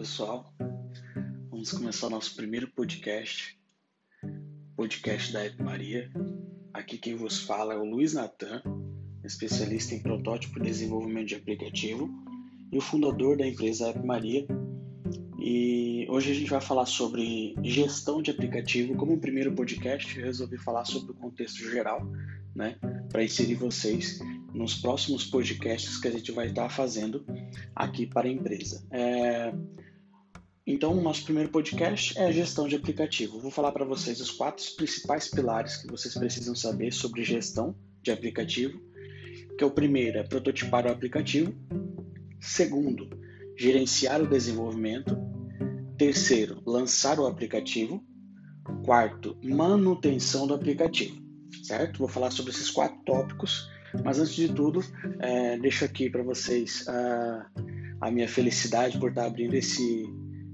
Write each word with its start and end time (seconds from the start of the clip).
pessoal. 0.00 0.50
Vamos 1.50 1.72
começar 1.72 2.06
o 2.06 2.10
nosso 2.10 2.34
primeiro 2.34 2.66
podcast, 2.68 3.54
podcast 4.74 5.30
da 5.30 5.44
App 5.44 5.62
Maria. 5.62 6.10
Aqui 6.72 6.96
quem 6.96 7.14
vos 7.14 7.42
fala 7.42 7.74
é 7.74 7.76
o 7.76 7.84
Luiz 7.84 8.14
Natan, 8.14 8.62
especialista 9.22 9.94
em 9.94 10.02
protótipo 10.02 10.58
e 10.58 10.62
desenvolvimento 10.62 11.28
de 11.28 11.34
aplicativo 11.34 12.08
e 12.72 12.78
o 12.78 12.80
fundador 12.80 13.36
da 13.36 13.46
empresa 13.46 13.90
App 13.90 14.02
Maria. 14.02 14.46
E 15.38 16.06
hoje 16.08 16.30
a 16.30 16.34
gente 16.34 16.50
vai 16.50 16.62
falar 16.62 16.86
sobre 16.86 17.54
gestão 17.62 18.22
de 18.22 18.30
aplicativo. 18.30 18.96
Como 18.96 19.12
um 19.12 19.20
primeiro 19.20 19.52
podcast, 19.52 20.18
eu 20.18 20.24
resolvi 20.24 20.56
falar 20.56 20.86
sobre 20.86 21.12
o 21.12 21.14
contexto 21.14 21.58
geral, 21.70 22.10
né, 22.54 22.78
para 23.10 23.22
inserir 23.22 23.56
vocês 23.56 24.18
nos 24.54 24.76
próximos 24.76 25.26
podcasts 25.26 25.98
que 25.98 26.08
a 26.08 26.10
gente 26.10 26.32
vai 26.32 26.46
estar 26.46 26.70
fazendo 26.70 27.22
aqui 27.76 28.06
para 28.06 28.28
a 28.28 28.32
empresa. 28.32 28.82
É... 28.90 29.52
Então, 30.66 30.96
o 30.96 31.02
nosso 31.02 31.24
primeiro 31.24 31.50
podcast 31.50 32.16
é 32.18 32.26
a 32.26 32.32
gestão 32.32 32.68
de 32.68 32.76
aplicativo. 32.76 33.40
Vou 33.40 33.50
falar 33.50 33.72
para 33.72 33.84
vocês 33.84 34.20
os 34.20 34.30
quatro 34.30 34.64
principais 34.76 35.28
pilares 35.28 35.76
que 35.76 35.88
vocês 35.88 36.14
precisam 36.14 36.54
saber 36.54 36.92
sobre 36.92 37.24
gestão 37.24 37.74
de 38.02 38.10
aplicativo. 38.10 38.80
Que 39.56 39.64
é 39.64 39.66
o 39.66 39.70
primeiro 39.70 40.18
é 40.18 40.22
prototipar 40.22 40.86
o 40.86 40.90
aplicativo. 40.90 41.54
Segundo, 42.40 43.08
gerenciar 43.56 44.22
o 44.22 44.28
desenvolvimento. 44.28 45.16
Terceiro, 45.96 46.62
lançar 46.66 47.18
o 47.18 47.26
aplicativo. 47.26 48.04
Quarto, 48.84 49.36
manutenção 49.42 50.46
do 50.46 50.54
aplicativo. 50.54 51.20
Certo? 51.62 51.98
Vou 51.98 52.08
falar 52.08 52.30
sobre 52.30 52.52
esses 52.52 52.70
quatro 52.70 52.98
tópicos 53.04 53.68
mas 54.04 54.18
antes 54.18 54.34
de 54.34 54.52
tudo, 54.52 54.84
é, 55.18 55.58
deixo 55.58 55.84
aqui 55.84 56.08
para 56.08 56.22
vocês 56.22 56.86
a, 56.88 57.46
a, 58.00 58.10
minha 58.10 58.28
felicidade 58.28 58.98
por 58.98 59.10
estar 59.10 59.26
abrindo 59.26 59.54
esse, 59.54 60.04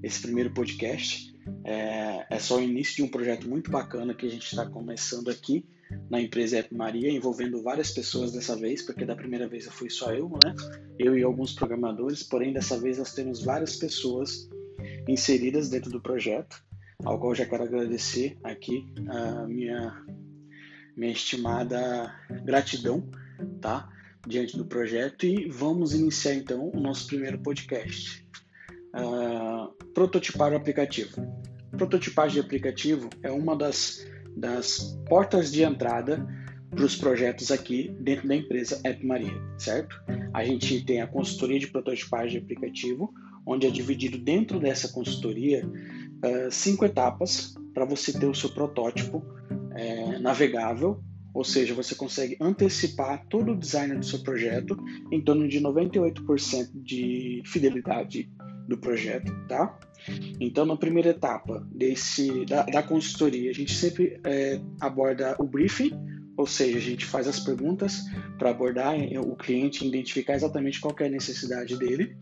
esse 0.07 0.23
primeiro 0.23 0.51
podcast. 0.51 1.35
É, 1.65 2.27
é 2.31 2.39
só 2.39 2.59
o 2.59 2.63
início 2.63 2.97
de 2.97 3.03
um 3.03 3.09
projeto 3.09 3.49
muito 3.49 3.71
bacana 3.71 4.15
que 4.15 4.27
a 4.27 4.31
gente 4.31 4.45
está 4.45 4.67
começando 4.67 5.29
aqui 5.29 5.65
na 6.11 6.21
empresa 6.21 6.59
App 6.59 6.75
Maria, 6.75 7.11
envolvendo 7.11 7.63
várias 7.63 7.91
pessoas 7.91 8.33
dessa 8.33 8.57
vez, 8.57 8.83
porque 8.83 9.05
da 9.05 9.15
primeira 9.15 9.49
vez 9.49 9.67
eu 9.67 9.73
fui 9.73 9.89
só 9.89 10.13
eu, 10.13 10.29
né? 10.29 10.55
Eu 10.99 11.17
e 11.17 11.23
alguns 11.23 11.53
programadores, 11.53 12.23
porém 12.23 12.53
dessa 12.53 12.79
vez 12.79 12.99
nós 12.99 13.15
temos 13.15 13.43
várias 13.43 13.77
pessoas 13.77 14.49
inseridas 15.09 15.69
dentro 15.69 15.91
do 15.91 16.01
projeto, 16.01 16.61
ao 17.05 17.19
qual 17.21 17.35
já 17.35 17.47
quero 17.47 17.63
agradecer 17.63 18.37
aqui 18.43 18.85
a 19.09 19.47
minha, 19.47 20.05
minha 20.97 21.13
estimada 21.13 22.13
gratidão 22.45 23.09
tá? 23.61 23.89
Diante 24.27 24.57
do 24.57 24.65
projeto 24.65 25.25
e 25.25 25.49
vamos 25.49 25.95
iniciar 25.95 26.35
então 26.35 26.71
o 26.75 26.81
nosso 26.81 27.07
primeiro 27.07 27.39
podcast. 27.39 28.27
Uh, 28.97 29.73
prototipar 29.93 30.53
o 30.53 30.57
aplicativo. 30.57 31.27
Prototipagem 31.77 32.41
de 32.41 32.47
aplicativo 32.47 33.11
é 33.23 33.31
uma 33.31 33.55
das, 33.57 34.07
das 34.37 34.99
portas 35.09 35.53
de 35.53 35.63
entrada 35.63 36.27
para 36.71 36.85
os 36.85 36.97
projetos 36.97 37.51
aqui 37.51 37.95
dentro 38.01 38.27
da 38.29 38.35
empresa 38.35 38.81
App 38.85 39.05
Maria, 39.05 39.33
certo? 39.59 39.97
A 40.33 40.45
gente 40.45 40.85
tem 40.85 41.01
a 41.01 41.07
consultoria 41.07 41.59
de 41.59 41.69
prototipagem 41.69 42.39
de 42.39 42.45
aplicativo, 42.45 43.13
onde 43.47 43.67
é 43.67 43.71
dividido 43.71 44.19
dentro 44.19 44.59
dessa 44.59 44.89
consultoria 44.89 45.67
uh, 45.67 46.51
cinco 46.51 46.85
etapas 46.85 47.55
para 47.73 47.85
você 47.85 48.19
ter 48.19 48.27
o 48.27 48.35
seu 48.35 48.51
protótipo 48.51 49.19
uh, 49.19 50.21
navegável 50.21 51.03
ou 51.37 51.45
seja, 51.45 51.75
você 51.75 51.95
consegue 51.95 52.35
antecipar 52.41 53.27
todo 53.29 53.53
o 53.53 53.57
design 53.59 53.95
do 53.97 54.07
seu 54.07 54.21
projeto 54.21 54.75
em 55.13 55.21
torno 55.21 55.47
de 55.47 55.61
98% 55.61 56.71
de 56.73 57.43
fidelidade 57.45 58.31
do 58.67 58.79
projeto, 58.79 59.33
tá? 59.49 59.79
Então, 60.41 60.65
na 60.65 60.77
primeira 60.77 61.11
etapa 61.11 61.67
desse 61.73 62.45
da, 62.45 62.63
da 62.63 62.83
consultoria, 62.83 63.51
a 63.51 63.55
gente 63.55 63.75
sempre 63.75 64.21
é, 64.25 64.61
aborda 64.81 65.37
o 65.39 65.45
briefing, 65.45 65.93
ou 66.37 66.47
seja, 66.47 66.77
a 66.79 66.81
gente 66.81 67.05
faz 67.05 67.27
as 67.27 67.41
perguntas 67.41 68.03
para 68.39 68.51
abordar 68.51 68.95
o 69.21 69.35
cliente, 69.37 69.87
identificar 69.87 70.35
exatamente 70.35 70.81
qual 70.81 70.95
é 71.01 71.07
a 71.07 71.11
necessidade 71.11 71.77
dele. 71.79 72.17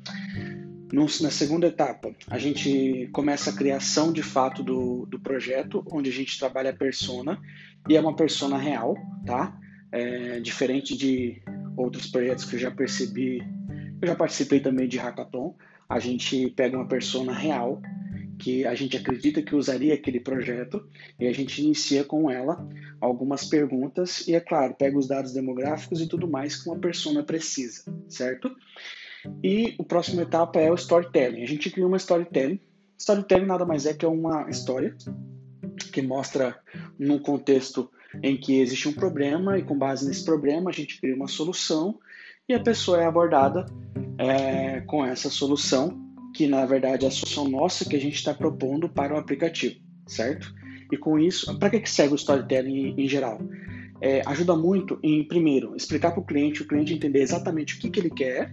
No, 0.92 1.06
na 1.20 1.30
segunda 1.30 1.66
etapa, 1.66 2.14
a 2.28 2.38
gente 2.38 3.08
começa 3.12 3.50
a 3.50 3.52
criação 3.52 4.12
de 4.12 4.22
fato 4.22 4.62
do, 4.62 5.06
do 5.06 5.18
projeto, 5.18 5.84
onde 5.90 6.08
a 6.08 6.12
gente 6.12 6.38
trabalha 6.38 6.70
a 6.70 6.76
persona 6.76 7.40
e 7.88 7.96
é 7.96 8.00
uma 8.00 8.14
persona 8.14 8.56
real, 8.56 8.96
tá? 9.26 9.58
É, 9.90 10.38
diferente 10.40 10.96
de 10.96 11.42
outros 11.76 12.06
projetos 12.06 12.44
que 12.44 12.54
eu 12.54 12.60
já 12.60 12.70
percebi, 12.70 13.42
eu 14.00 14.06
já 14.06 14.14
participei 14.14 14.60
também 14.60 14.86
de 14.86 14.98
hackathon. 14.98 15.56
A 15.88 15.98
gente 15.98 16.50
pega 16.50 16.76
uma 16.76 16.88
persona 16.88 17.32
real 17.32 17.80
que 18.38 18.66
a 18.66 18.74
gente 18.74 18.96
acredita 18.96 19.42
que 19.42 19.54
usaria 19.54 19.94
aquele 19.94 20.20
projeto 20.20 20.86
e 21.18 21.26
a 21.26 21.32
gente 21.32 21.62
inicia 21.62 22.04
com 22.04 22.30
ela 22.30 22.66
algumas 23.00 23.44
perguntas 23.44 24.26
e 24.26 24.34
é 24.34 24.40
claro 24.40 24.74
pega 24.74 24.98
os 24.98 25.06
dados 25.06 25.32
demográficos 25.32 26.00
e 26.00 26.08
tudo 26.08 26.28
mais 26.28 26.60
que 26.60 26.68
uma 26.68 26.78
persona 26.78 27.22
precisa, 27.22 27.84
certo? 28.08 28.50
E 29.42 29.74
o 29.78 29.84
próximo 29.84 30.20
etapa 30.20 30.60
é 30.60 30.70
o 30.70 30.74
storytelling. 30.74 31.42
A 31.42 31.46
gente 31.46 31.70
cria 31.70 31.86
uma 31.86 31.96
storytelling. 31.96 32.60
Storytelling 32.98 33.46
nada 33.46 33.64
mais 33.64 33.86
é 33.86 33.94
que 33.94 34.04
uma 34.04 34.48
história 34.50 34.94
que 35.92 36.02
mostra 36.02 36.58
num 36.98 37.18
contexto 37.18 37.90
em 38.22 38.36
que 38.36 38.60
existe 38.60 38.88
um 38.88 38.92
problema 38.92 39.58
e 39.58 39.62
com 39.62 39.76
base 39.76 40.06
nesse 40.06 40.24
problema 40.24 40.70
a 40.70 40.72
gente 40.72 41.00
cria 41.00 41.16
uma 41.16 41.26
solução 41.26 41.98
e 42.48 42.54
a 42.54 42.60
pessoa 42.60 43.02
é 43.02 43.06
abordada 43.06 43.66
é, 44.18 44.80
com 44.82 45.04
essa 45.04 45.30
solução 45.30 46.02
que 46.34 46.46
na 46.48 46.66
verdade 46.66 47.04
é 47.04 47.08
a 47.08 47.10
solução 47.10 47.48
nossa 47.48 47.88
que 47.88 47.94
a 47.94 48.00
gente 48.00 48.16
está 48.16 48.34
propondo 48.34 48.88
para 48.88 49.14
o 49.14 49.18
aplicativo, 49.18 49.76
certo? 50.06 50.52
E 50.92 50.96
com 50.96 51.18
isso, 51.18 51.56
para 51.58 51.70
que, 51.70 51.80
que 51.80 51.90
serve 51.90 52.14
o 52.14 52.16
storytelling 52.16 52.88
em, 52.88 53.04
em 53.04 53.08
geral? 53.08 53.40
É, 54.00 54.22
ajuda 54.26 54.56
muito 54.56 54.98
em, 55.02 55.24
primeiro, 55.24 55.74
explicar 55.76 56.10
para 56.10 56.20
o 56.20 56.26
cliente, 56.26 56.62
o 56.62 56.66
cliente 56.66 56.92
entender 56.92 57.20
exatamente 57.20 57.76
o 57.76 57.78
que, 57.78 57.88
que 57.88 58.00
ele 58.00 58.10
quer, 58.10 58.52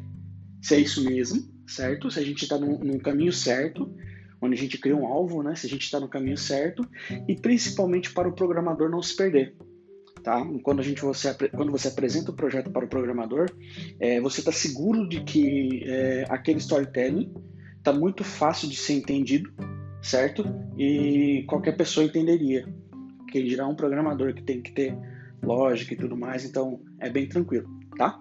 se 0.62 0.76
é 0.76 0.80
isso 0.80 1.04
mesmo, 1.04 1.44
certo? 1.68 2.10
Se 2.12 2.20
a 2.20 2.24
gente 2.24 2.44
está 2.44 2.58
no, 2.58 3.00
caminho 3.00 3.34
certo, 3.34 3.92
onde 4.40 4.54
a 4.54 4.58
gente 4.58 4.78
cria 4.78 4.96
um 4.96 5.08
alvo, 5.08 5.42
né? 5.42 5.56
Se 5.56 5.66
a 5.66 5.70
gente 5.70 5.84
está 5.84 6.00
no 6.00 6.08
caminho 6.08 6.38
certo 6.38 6.88
e 7.28 7.36
principalmente 7.36 8.14
para 8.14 8.30
o 8.30 8.34
programador 8.34 8.90
não 8.90 9.02
se 9.02 9.16
perder. 9.16 9.56
Tá? 10.24 10.46
Quando, 10.62 10.82
a 10.82 10.84
gente, 10.84 11.02
você, 11.02 11.34
quando 11.50 11.72
você 11.72 11.88
apresenta 11.88 12.30
o 12.30 12.36
projeto 12.36 12.70
para 12.70 12.86
o 12.86 12.88
programador, 12.88 13.50
é, 14.00 14.22
você 14.22 14.42
está 14.42 14.52
seguro 14.52 15.10
de 15.10 15.22
que 15.22 15.84
é, 15.86 16.26
aquele 16.30 16.60
storytelling 16.60 17.34
está 17.78 17.92
muito 17.92 18.24
fácil 18.24 18.70
de 18.70 18.76
ser 18.76 18.94
entendido, 18.94 19.52
certo? 20.02 20.46
E 20.78 21.44
qualquer 21.48 21.76
pessoa 21.76 22.06
entenderia. 22.06 22.68
Que 23.32 23.42
dirá 23.42 23.68
um 23.68 23.76
programador 23.76 24.34
que 24.34 24.44
tem 24.44 24.62
que 24.62 24.72
ter 24.72 24.96
lógica 25.42 25.94
e 25.94 25.98
tudo 25.98 26.16
mais, 26.16 26.46
então 26.46 26.82
é 27.00 27.10
bem 27.10 27.28
tranquilo, 27.28 27.68
tá? 27.98 28.20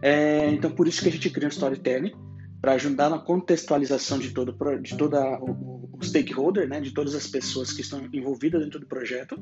É, 0.00 0.48
então 0.50 0.70
por 0.70 0.88
isso 0.88 1.02
que 1.02 1.08
a 1.08 1.12
gente 1.12 1.28
cria 1.30 1.48
um 1.48 1.50
storytelling 1.50 2.12
para 2.60 2.72
ajudar 2.72 3.10
na 3.10 3.18
contextualização 3.18 4.18
de 4.18 4.30
todo 4.30 4.56
de 4.80 4.96
toda 4.96 5.38
o, 5.40 5.90
o 5.92 6.02
stakeholder, 6.02 6.68
né, 6.68 6.80
de 6.80 6.92
todas 6.92 7.14
as 7.14 7.26
pessoas 7.26 7.72
que 7.72 7.80
estão 7.80 8.08
envolvidas 8.12 8.62
dentro 8.62 8.80
do 8.80 8.86
projeto. 8.86 9.38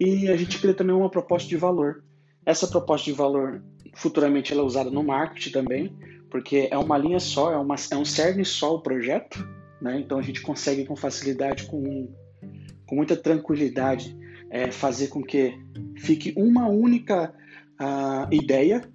E 0.00 0.28
a 0.28 0.36
gente 0.36 0.58
cria 0.58 0.74
também 0.74 0.94
uma 0.94 1.10
proposta 1.10 1.48
de 1.48 1.56
valor. 1.56 2.04
Essa 2.46 2.66
proposta 2.66 3.04
de 3.04 3.12
valor 3.12 3.62
futuramente 3.94 4.52
ela 4.52 4.62
é 4.62 4.64
usada 4.64 4.90
no 4.90 5.02
marketing 5.02 5.50
também, 5.50 5.96
porque 6.30 6.68
é 6.70 6.78
uma 6.78 6.96
linha 6.96 7.18
só, 7.18 7.52
é, 7.52 7.56
uma, 7.56 7.74
é 7.90 7.96
um 7.96 8.04
cerne 8.04 8.44
só 8.44 8.76
o 8.76 8.80
projeto, 8.80 9.46
né? 9.80 9.98
Então 9.98 10.18
a 10.18 10.22
gente 10.22 10.40
consegue 10.40 10.84
com 10.84 10.94
facilidade, 10.94 11.64
com, 11.64 12.12
com 12.86 12.94
muita 12.94 13.16
tranquilidade, 13.16 14.16
é, 14.50 14.70
fazer 14.70 15.08
com 15.08 15.22
que 15.22 15.58
fique 15.96 16.32
uma 16.36 16.68
única 16.68 17.34
uh, 17.80 18.32
ideia, 18.32 18.88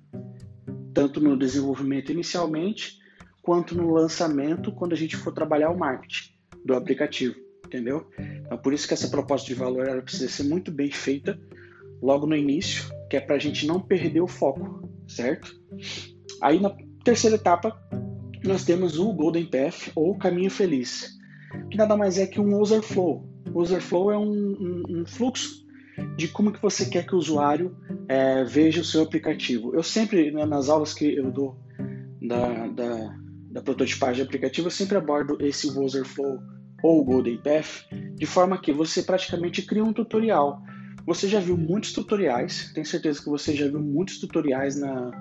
tanto 0.94 1.20
no 1.20 1.38
desenvolvimento 1.38 2.12
inicialmente, 2.12 2.98
quanto 3.42 3.76
no 3.76 3.92
lançamento 3.92 4.72
quando 4.72 4.94
a 4.94 4.98
gente 4.98 5.18
for 5.18 5.34
trabalhar 5.34 5.70
o 5.70 5.78
marketing 5.78 6.34
do 6.64 6.74
aplicativo, 6.76 7.36
entendeu? 7.74 8.08
Então, 8.46 8.58
por 8.58 8.72
isso 8.72 8.88
que 8.88 8.94
essa 8.94 9.08
proposta 9.08 9.48
de 9.48 9.56
valor 9.56 9.88
ela 9.88 10.02
precisa 10.02 10.30
ser 10.30 10.44
muito 10.44 10.72
bem 10.72 10.92
feita 10.92 11.40
logo 12.02 12.28
no 12.28 12.36
início, 12.36 12.84
que 13.10 13.18
é 13.18 13.20
para 13.20 13.36
a 13.36 13.40
gente 13.40 13.66
não 13.66 13.80
perder 13.80 14.22
o 14.22 14.28
foco, 14.28 14.88
certo? 15.08 15.52
Aí 16.42 16.60
na 16.60 16.76
terceira 17.04 17.36
etapa 17.36 17.76
nós 18.44 18.64
temos 18.64 19.00
o 19.00 19.12
Golden 19.14 19.46
Path 19.46 19.92
ou 19.96 20.18
Caminho 20.18 20.52
Feliz, 20.52 21.10
que 21.72 21.78
nada 21.78 21.98
mais 21.98 22.20
é 22.20 22.28
que 22.28 22.40
um 22.40 22.60
user 22.60 22.82
flow. 22.82 23.28
O 23.54 23.62
user 23.62 23.82
flow 23.82 24.12
é 24.12 24.18
um, 24.18 24.32
um, 24.32 24.84
um 24.90 25.06
fluxo 25.06 25.64
de 26.16 26.28
como 26.28 26.52
que 26.52 26.62
você 26.62 26.86
quer 26.86 27.06
que 27.06 27.16
o 27.16 27.18
usuário 27.18 27.76
é, 28.08 28.44
veja 28.44 28.82
o 28.82 28.86
seu 28.86 29.02
aplicativo. 29.02 29.74
Eu 29.74 29.82
sempre, 29.82 30.32
né, 30.32 30.46
nas 30.46 30.70
aulas 30.70 30.94
que 30.94 31.16
eu 31.16 31.32
dou 31.32 31.58
da, 32.22 32.68
da, 32.68 33.18
da 33.52 33.62
prototipagem 33.62 34.16
de 34.16 34.22
aplicativo, 34.24 34.68
eu 34.68 34.72
sempre 34.72 34.98
abordo 34.98 35.38
esse 35.40 35.68
user 35.68 36.04
flow 36.04 36.40
ou 36.84 37.04
Golden 37.04 37.38
Path, 37.38 37.88
de 38.16 38.26
forma 38.26 38.58
que 38.58 38.74
você 38.74 39.02
praticamente 39.02 39.62
cria 39.62 39.84
um 39.84 39.94
tutorial. 39.94 40.62
Você 41.08 41.28
já 41.28 41.40
viu 41.40 41.58
muitos 41.58 41.94
tutoriais, 41.94 42.72
tenho 42.74 42.86
certeza 42.86 43.22
que 43.22 43.30
você 43.30 43.56
já 43.56 43.68
viu 43.68 43.80
muitos 43.80 44.20
tutoriais 44.20 44.78
na, 44.80 45.12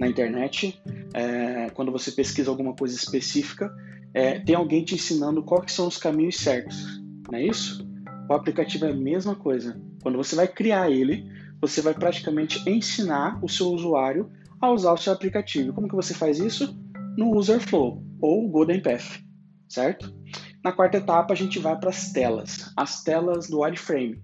na 0.00 0.08
internet, 0.08 0.80
é, 1.14 1.70
quando 1.70 1.92
você 1.92 2.10
pesquisa 2.10 2.50
alguma 2.50 2.74
coisa 2.74 2.96
específica, 2.96 3.70
é, 4.14 4.38
tem 4.40 4.54
alguém 4.54 4.82
te 4.82 4.94
ensinando 4.94 5.42
quais 5.42 5.72
são 5.72 5.86
os 5.86 5.98
caminhos 5.98 6.36
certos, 6.36 7.02
não 7.30 7.38
é 7.38 7.44
isso? 7.44 7.86
O 8.28 8.34
aplicativo 8.34 8.86
é 8.86 8.90
a 8.90 8.94
mesma 8.94 9.34
coisa. 9.34 9.80
Quando 10.02 10.16
você 10.16 10.36
vai 10.36 10.46
criar 10.46 10.90
ele, 10.90 11.26
você 11.60 11.80
vai 11.80 11.94
praticamente 11.94 12.68
ensinar 12.68 13.38
o 13.42 13.48
seu 13.48 13.68
usuário 13.68 14.30
a 14.60 14.70
usar 14.70 14.92
o 14.92 14.96
seu 14.96 15.12
aplicativo. 15.12 15.72
Como 15.72 15.88
que 15.88 15.94
você 15.94 16.14
faz 16.14 16.38
isso? 16.38 16.78
No 17.16 17.36
User 17.36 17.60
Flow 17.60 18.02
ou 18.20 18.48
Golden 18.48 18.80
Path, 18.80 19.20
certo? 19.68 20.12
Na 20.68 20.72
quarta 20.72 20.98
etapa, 20.98 21.32
a 21.32 21.36
gente 21.36 21.58
vai 21.58 21.74
para 21.80 21.88
as 21.88 22.12
telas, 22.12 22.70
as 22.76 23.02
telas 23.02 23.48
do 23.48 23.60
wireframe, 23.60 24.22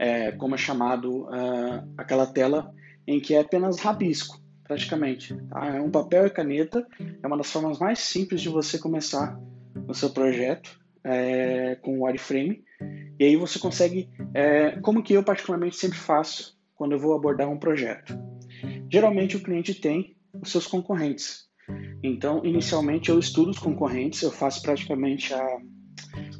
é, 0.00 0.32
como 0.32 0.56
é 0.56 0.58
chamado 0.58 1.26
uh, 1.26 1.88
aquela 1.96 2.26
tela 2.26 2.74
em 3.06 3.20
que 3.20 3.34
é 3.34 3.40
apenas 3.40 3.78
rabisco, 3.78 4.42
praticamente. 4.64 5.32
Tá? 5.48 5.76
É 5.76 5.80
um 5.80 5.88
papel 5.88 6.26
e 6.26 6.30
caneta, 6.30 6.84
é 7.22 7.24
uma 7.24 7.36
das 7.36 7.52
formas 7.52 7.78
mais 7.78 8.00
simples 8.00 8.40
de 8.40 8.48
você 8.48 8.80
começar 8.80 9.40
o 9.86 9.94
seu 9.94 10.10
projeto 10.10 10.76
é, 11.04 11.76
com 11.76 12.00
o 12.00 12.04
wireframe. 12.04 12.64
E 13.16 13.24
aí 13.24 13.36
você 13.36 13.60
consegue, 13.60 14.10
é, 14.34 14.72
como 14.80 15.04
que 15.04 15.12
eu 15.12 15.22
particularmente 15.22 15.76
sempre 15.76 15.98
faço 15.98 16.58
quando 16.74 16.92
eu 16.96 16.98
vou 16.98 17.14
abordar 17.14 17.48
um 17.48 17.60
projeto. 17.60 18.18
Geralmente 18.90 19.36
o 19.36 19.40
cliente 19.40 19.72
tem 19.72 20.16
os 20.34 20.50
seus 20.50 20.66
concorrentes. 20.66 21.48
Então, 22.02 22.44
inicialmente 22.44 23.10
eu 23.10 23.18
estudo 23.18 23.50
os 23.50 23.58
concorrentes, 23.58 24.22
eu 24.22 24.30
faço 24.30 24.62
praticamente 24.62 25.34
a, 25.34 25.58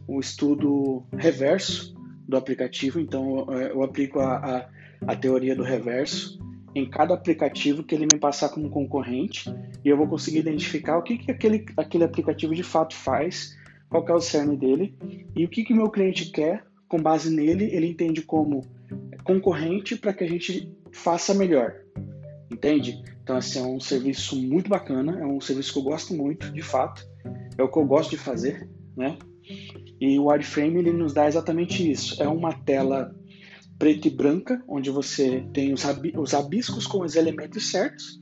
o 0.06 0.20
estudo 0.20 1.04
reverso 1.16 1.94
do 2.26 2.36
aplicativo, 2.36 3.00
então 3.00 3.46
eu, 3.50 3.60
eu 3.60 3.82
aplico 3.82 4.20
a, 4.20 4.36
a, 4.36 4.68
a 5.12 5.16
teoria 5.16 5.54
do 5.54 5.62
reverso 5.62 6.38
em 6.74 6.88
cada 6.88 7.14
aplicativo 7.14 7.82
que 7.82 7.94
ele 7.94 8.06
me 8.06 8.18
passar 8.18 8.48
como 8.48 8.70
concorrente 8.70 9.52
e 9.84 9.88
eu 9.88 9.96
vou 9.96 10.06
conseguir 10.06 10.38
identificar 10.38 10.98
o 10.98 11.02
que, 11.02 11.18
que 11.18 11.30
aquele, 11.30 11.64
aquele 11.76 12.04
aplicativo 12.04 12.54
de 12.54 12.62
fato 12.62 12.94
faz, 12.94 13.56
qual 13.88 14.06
é 14.06 14.12
o 14.12 14.20
cerne 14.20 14.56
dele 14.56 14.94
e 15.34 15.44
o 15.44 15.48
que 15.48 15.72
o 15.72 15.76
meu 15.76 15.90
cliente 15.90 16.30
quer, 16.30 16.64
com 16.88 16.98
base 16.98 17.34
nele, 17.34 17.64
ele 17.72 17.86
entende 17.86 18.22
como 18.22 18.64
concorrente 19.24 19.96
para 19.96 20.12
que 20.12 20.24
a 20.24 20.28
gente 20.28 20.72
faça 20.92 21.34
melhor, 21.34 21.74
entende? 22.50 23.02
Então, 23.30 23.38
assim, 23.38 23.60
é 23.60 23.62
um 23.62 23.78
serviço 23.78 24.34
muito 24.34 24.68
bacana, 24.68 25.20
é 25.20 25.24
um 25.24 25.40
serviço 25.40 25.72
que 25.72 25.78
eu 25.78 25.84
gosto 25.84 26.12
muito, 26.12 26.50
de 26.50 26.62
fato, 26.62 27.06
é 27.56 27.62
o 27.62 27.70
que 27.70 27.78
eu 27.78 27.84
gosto 27.84 28.10
de 28.10 28.16
fazer, 28.16 28.68
né? 28.96 29.16
E 30.00 30.18
o 30.18 30.26
wireframe, 30.26 30.80
ele 30.80 30.92
nos 30.92 31.14
dá 31.14 31.28
exatamente 31.28 31.88
isso, 31.88 32.20
é 32.20 32.26
uma 32.26 32.52
tela 32.52 33.14
preta 33.78 34.08
e 34.08 34.10
branca, 34.10 34.60
onde 34.66 34.90
você 34.90 35.46
tem 35.52 35.72
os, 35.72 35.84
os 36.18 36.34
abiscos 36.34 36.88
com 36.88 37.04
os 37.04 37.14
elementos 37.14 37.70
certos, 37.70 38.20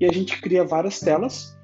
e 0.00 0.06
a 0.06 0.10
gente 0.10 0.40
cria 0.40 0.64
várias 0.64 1.00
telas, 1.00 1.54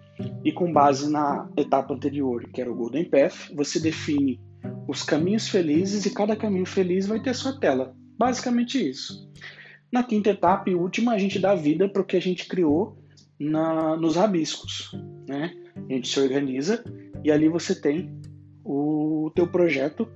e 0.44 0.53
com 0.53 0.71
base 0.71 1.11
na 1.11 1.49
etapa 1.56 1.94
anterior, 1.94 2.47
que 2.53 2.61
era 2.61 2.71
o 2.71 2.77
Golden 2.77 3.09
Path, 3.09 3.55
você 3.55 3.81
define 3.81 4.39
os 4.87 5.03
caminhos 5.03 5.49
felizes 5.49 6.05
e 6.05 6.11
cada 6.11 6.37
caminho 6.37 6.67
feliz 6.67 7.06
vai 7.06 7.23
ter 7.23 7.35
sua 7.35 7.59
tela. 7.59 7.97
Basicamente 8.19 8.87
isso. 8.87 9.33
Na 9.93 10.03
quinta 10.03 10.31
etapa 10.31 10.71
e 10.71 10.75
última, 10.75 11.12
a 11.12 11.19
gente 11.19 11.39
dá 11.39 11.55
vida 11.55 11.87
para 11.87 12.00
o 12.00 12.05
que 12.05 12.17
a 12.17 12.21
gente 12.21 12.49
criou 12.49 12.97
na, 13.39 13.94
nos 13.94 14.17
rabiscos. 14.17 14.91
Né? 15.29 15.55
A 15.77 15.93
gente 15.93 16.09
se 16.09 16.19
organiza 16.19 16.83
e 17.23 17.31
ali 17.31 17.47
você 17.47 17.79
tem 17.79 18.19
o 18.65 19.31
teu 19.35 19.47
projeto 19.47 20.09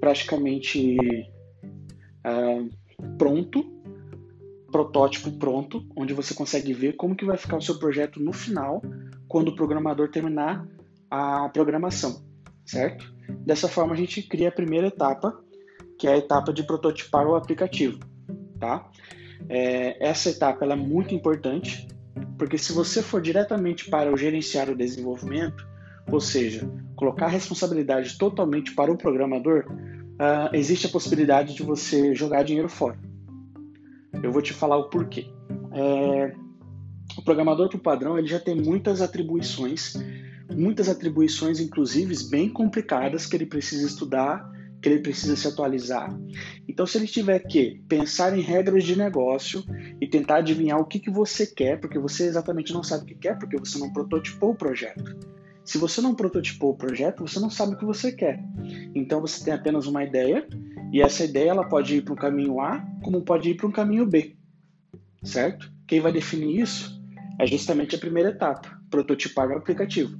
praticamente 0.00 0.96
uh, 2.26 2.70
pronto, 3.18 3.70
protótipo 4.70 5.30
pronto, 5.32 5.86
onde 5.94 6.14
você 6.14 6.32
consegue 6.32 6.72
ver 6.72 6.94
como 6.94 7.14
que 7.14 7.26
vai 7.26 7.36
ficar 7.36 7.58
o 7.58 7.62
seu 7.62 7.78
projeto 7.78 8.18
no 8.18 8.32
final, 8.32 8.80
quando 9.28 9.48
o 9.48 9.54
programador 9.54 10.10
terminar 10.10 10.66
a 11.10 11.50
programação, 11.50 12.24
certo? 12.64 13.12
Dessa 13.44 13.68
forma 13.68 13.92
a 13.92 13.96
gente 13.96 14.22
cria 14.22 14.48
a 14.48 14.52
primeira 14.52 14.86
etapa, 14.86 15.38
que 15.98 16.08
é 16.08 16.14
a 16.14 16.16
etapa 16.16 16.52
de 16.52 16.62
prototipar 16.62 17.26
o 17.26 17.34
aplicativo, 17.34 17.98
tá? 18.62 18.88
É, 19.48 19.96
essa 20.08 20.30
etapa 20.30 20.64
é 20.64 20.76
muito 20.76 21.12
importante, 21.12 21.88
porque 22.38 22.56
se 22.56 22.72
você 22.72 23.02
for 23.02 23.20
diretamente 23.20 23.90
para 23.90 24.12
o 24.12 24.16
gerenciar 24.16 24.70
o 24.70 24.76
desenvolvimento, 24.76 25.66
ou 26.08 26.20
seja, 26.20 26.70
colocar 26.94 27.26
a 27.26 27.28
responsabilidade 27.28 28.16
totalmente 28.16 28.72
para 28.72 28.92
o 28.92 28.96
programador, 28.96 29.66
uh, 29.68 30.54
existe 30.54 30.86
a 30.86 30.90
possibilidade 30.90 31.54
de 31.54 31.62
você 31.64 32.14
jogar 32.14 32.44
dinheiro 32.44 32.68
fora. 32.68 32.98
Eu 34.22 34.30
vou 34.30 34.40
te 34.40 34.52
falar 34.52 34.76
o 34.76 34.88
porquê. 34.88 35.26
É, 35.72 36.34
o 37.16 37.22
programador 37.22 37.68
por 37.68 37.80
padrão 37.80 38.16
ele 38.16 38.28
já 38.28 38.38
tem 38.38 38.54
muitas 38.54 39.00
atribuições, 39.02 39.94
muitas 40.54 40.88
atribuições 40.88 41.58
inclusive 41.58 42.14
bem 42.30 42.48
complicadas 42.48 43.26
que 43.26 43.34
ele 43.34 43.46
precisa 43.46 43.86
estudar, 43.86 44.48
que 44.82 44.88
ele 44.88 45.00
precisa 45.00 45.36
se 45.36 45.46
atualizar. 45.46 46.12
Então, 46.68 46.84
se 46.84 46.98
ele 46.98 47.06
tiver 47.06 47.38
que 47.38 47.80
pensar 47.88 48.36
em 48.36 48.42
regras 48.42 48.82
de 48.82 48.98
negócio 48.98 49.62
e 50.00 50.06
tentar 50.08 50.38
adivinhar 50.38 50.80
o 50.80 50.84
que, 50.84 50.98
que 50.98 51.10
você 51.10 51.46
quer, 51.46 51.80
porque 51.80 52.00
você 52.00 52.24
exatamente 52.24 52.72
não 52.72 52.82
sabe 52.82 53.04
o 53.04 53.06
que 53.06 53.14
quer, 53.14 53.38
porque 53.38 53.56
você 53.56 53.78
não 53.78 53.92
prototipou 53.92 54.50
o 54.50 54.56
projeto. 54.56 55.16
Se 55.64 55.78
você 55.78 56.00
não 56.00 56.16
prototipou 56.16 56.70
o 56.70 56.76
projeto, 56.76 57.26
você 57.26 57.38
não 57.38 57.48
sabe 57.48 57.74
o 57.74 57.78
que 57.78 57.84
você 57.84 58.10
quer. 58.10 58.42
Então 58.92 59.20
você 59.20 59.44
tem 59.44 59.54
apenas 59.54 59.86
uma 59.86 60.02
ideia 60.02 60.46
e 60.92 61.00
essa 61.00 61.24
ideia 61.24 61.50
ela 61.50 61.68
pode 61.68 61.96
ir 61.96 62.02
para 62.02 62.14
um 62.14 62.16
caminho 62.16 62.60
A, 62.60 62.84
como 63.04 63.22
pode 63.22 63.50
ir 63.50 63.54
para 63.54 63.68
um 63.68 63.72
caminho 63.72 64.04
B, 64.04 64.36
certo? 65.22 65.72
Quem 65.86 66.00
vai 66.00 66.12
definir 66.12 66.60
isso 66.60 67.00
é 67.38 67.46
justamente 67.46 67.94
a 67.94 67.98
primeira 67.98 68.30
etapa, 68.30 68.76
prototipar 68.90 69.48
o 69.48 69.56
aplicativo. 69.56 70.18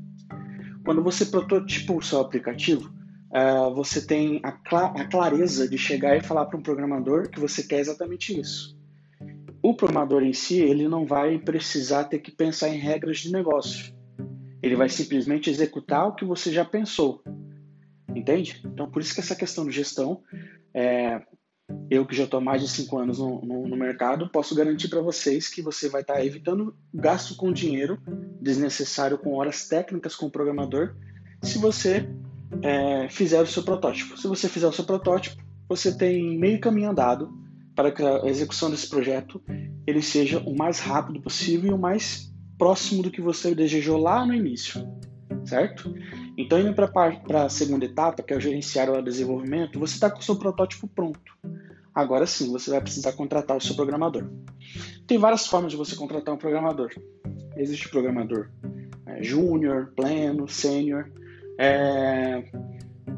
Quando 0.84 1.02
você 1.02 1.26
prototipa 1.26 1.92
o 1.92 2.02
seu 2.02 2.20
aplicativo, 2.20 3.01
uh, 3.32 3.74
você 3.74 4.06
tem 4.06 4.40
a, 4.44 4.50
a 4.50 5.08
clareza 5.08 5.68
de 5.68 5.78
chegar 5.78 6.16
e 6.16 6.22
falar 6.22 6.46
para 6.46 6.58
um 6.58 6.62
programador 6.62 7.28
que 7.28 7.40
você 7.40 7.62
quer 7.62 7.80
exatamente 7.80 8.38
isso. 8.38 8.78
O 9.62 9.74
programador 9.74 10.22
em 10.22 10.32
si, 10.32 10.60
ele 10.60 10.88
não 10.88 11.06
vai 11.06 11.38
precisar 11.38 12.04
ter 12.04 12.18
que 12.18 12.30
pensar 12.30 12.68
em 12.68 12.78
regras 12.78 13.18
de 13.18 13.32
negócio 13.32 13.92
ele 14.62 14.76
vai 14.76 14.88
simplesmente 14.88 15.50
executar 15.50 16.06
o 16.06 16.14
que 16.14 16.24
você 16.24 16.52
já 16.52 16.64
pensou. 16.64 17.22
Entende? 18.14 18.62
Então, 18.64 18.88
por 18.88 19.02
isso 19.02 19.12
que 19.12 19.20
essa 19.20 19.34
questão 19.34 19.66
de 19.66 19.72
gestão, 19.72 20.22
é, 20.72 21.20
eu 21.90 22.06
que 22.06 22.14
já 22.14 22.24
estou 22.24 22.40
mais 22.40 22.62
de 22.62 22.68
cinco 22.68 22.96
anos 22.98 23.18
no, 23.18 23.44
no, 23.44 23.66
no 23.66 23.76
mercado, 23.76 24.30
posso 24.30 24.54
garantir 24.54 24.88
para 24.88 25.00
vocês 25.00 25.48
que 25.48 25.60
você 25.60 25.88
vai 25.88 26.02
estar 26.02 26.14
tá 26.14 26.24
evitando 26.24 26.76
gasto 26.94 27.34
com 27.34 27.52
dinheiro 27.52 27.98
desnecessário 28.40 29.18
com 29.18 29.34
horas 29.34 29.66
técnicas 29.66 30.14
com 30.14 30.26
o 30.26 30.30
programador, 30.30 30.94
se 31.42 31.58
você 31.58 32.08
é, 32.60 33.08
fizer 33.08 33.40
o 33.40 33.46
seu 33.46 33.62
protótipo. 33.62 34.16
Se 34.18 34.26
você 34.26 34.48
fizer 34.48 34.66
o 34.66 34.72
seu 34.72 34.84
protótipo, 34.84 35.42
você 35.68 35.96
tem 35.96 36.38
meio 36.38 36.60
caminho 36.60 36.90
andado 36.90 37.32
para 37.74 37.90
que 37.90 38.02
a 38.02 38.26
execução 38.26 38.70
desse 38.70 38.88
projeto 38.88 39.42
ele 39.86 40.02
seja 40.02 40.38
o 40.40 40.56
mais 40.56 40.78
rápido 40.78 41.20
possível 41.22 41.70
e 41.70 41.74
o 41.74 41.78
mais 41.78 42.30
próximo 42.58 43.02
do 43.02 43.10
que 43.10 43.20
você 43.20 43.54
desejou 43.54 43.96
lá 43.96 44.26
no 44.26 44.34
início, 44.34 44.86
certo? 45.44 45.94
Então, 46.36 46.60
indo 46.60 46.74
para 46.74 47.44
a 47.44 47.48
segunda 47.48 47.84
etapa, 47.84 48.22
que 48.22 48.32
é 48.32 48.36
o 48.36 48.40
gerenciar 48.40 48.90
o 48.90 49.02
desenvolvimento, 49.02 49.78
você 49.78 49.94
está 49.94 50.10
com 50.10 50.20
o 50.20 50.22
seu 50.22 50.36
protótipo 50.36 50.86
pronto. 50.86 51.32
Agora 51.94 52.26
sim, 52.26 52.50
você 52.50 52.70
vai 52.70 52.80
precisar 52.80 53.12
contratar 53.12 53.56
o 53.56 53.60
seu 53.60 53.74
programador. 53.74 54.30
Tem 55.06 55.18
várias 55.18 55.46
formas 55.46 55.72
de 55.72 55.76
você 55.76 55.94
contratar 55.94 56.34
um 56.34 56.38
programador. 56.38 56.90
Existe 57.56 57.88
programador 57.88 58.50
é, 59.06 59.22
júnior, 59.22 59.92
pleno, 59.94 60.48
sênior. 60.48 61.10
É, 61.58 62.44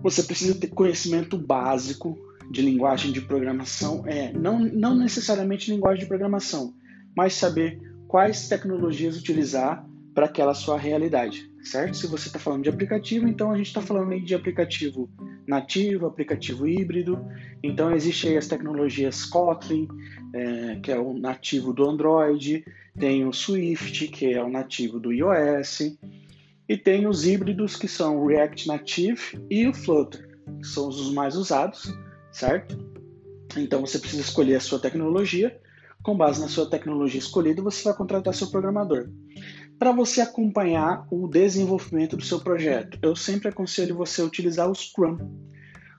você 0.02 0.22
precisa 0.22 0.54
ter 0.54 0.68
conhecimento 0.68 1.38
básico 1.38 2.18
de 2.50 2.60
linguagem 2.62 3.10
de 3.10 3.20
programação, 3.20 4.04
é, 4.06 4.32
não, 4.32 4.58
não 4.60 4.94
necessariamente 4.94 5.70
linguagem 5.70 6.00
de 6.00 6.06
programação, 6.06 6.74
mas 7.16 7.34
saber 7.34 7.80
quais 8.06 8.48
tecnologias 8.48 9.16
utilizar 9.16 9.86
para 10.14 10.26
aquela 10.26 10.54
sua 10.54 10.78
realidade, 10.78 11.50
certo? 11.62 11.96
Se 11.96 12.06
você 12.06 12.28
está 12.28 12.38
falando 12.38 12.62
de 12.62 12.68
aplicativo, 12.68 13.26
então 13.26 13.50
a 13.50 13.56
gente 13.56 13.66
está 13.66 13.80
falando 13.80 14.18
de 14.20 14.34
aplicativo 14.34 15.10
nativo, 15.46 16.06
aplicativo 16.06 16.66
híbrido. 16.66 17.18
Então 17.62 17.94
existe 17.94 18.28
aí 18.28 18.36
as 18.36 18.46
tecnologias 18.46 19.24
Kotlin, 19.24 19.88
é, 20.32 20.76
que 20.76 20.92
é 20.92 20.98
o 20.98 21.14
nativo 21.14 21.72
do 21.72 21.88
Android, 21.88 22.64
tem 22.98 23.26
o 23.26 23.32
Swift, 23.32 24.08
que 24.08 24.32
é 24.32 24.42
o 24.42 24.48
nativo 24.48 25.00
do 25.00 25.12
iOS, 25.12 25.96
e 26.68 26.76
tem 26.76 27.06
os 27.06 27.26
híbridos 27.26 27.76
que 27.76 27.88
são 27.88 28.18
o 28.18 28.26
React 28.26 28.68
Native 28.68 29.46
e 29.50 29.66
o 29.66 29.74
Flutter, 29.74 30.38
que 30.60 30.66
são 30.66 30.88
os 30.88 31.12
mais 31.12 31.36
usados, 31.36 31.92
certo? 32.32 32.78
Então 33.56 33.80
você 33.80 33.98
precisa 33.98 34.22
escolher 34.22 34.56
a 34.56 34.60
sua 34.60 34.78
tecnologia 34.78 35.60
com 36.04 36.14
base 36.14 36.38
na 36.40 36.48
sua 36.48 36.68
tecnologia 36.68 37.18
escolhida, 37.18 37.62
você 37.62 37.82
vai 37.82 37.94
contratar 37.94 38.34
seu 38.34 38.48
programador. 38.48 39.08
Para 39.78 39.90
você 39.90 40.20
acompanhar 40.20 41.06
o 41.10 41.26
desenvolvimento 41.26 42.14
do 42.14 42.22
seu 42.22 42.38
projeto, 42.40 42.98
eu 43.02 43.16
sempre 43.16 43.48
aconselho 43.48 43.96
você 43.96 44.20
a 44.20 44.24
utilizar 44.24 44.70
o 44.70 44.74
Scrum. 44.74 45.16